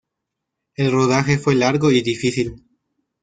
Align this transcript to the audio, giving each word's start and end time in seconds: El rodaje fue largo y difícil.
El 0.77 0.91
rodaje 0.91 1.37
fue 1.37 1.53
largo 1.53 1.91
y 1.91 2.01
difícil. 2.01 2.65